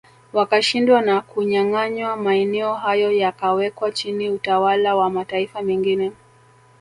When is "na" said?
1.01-1.15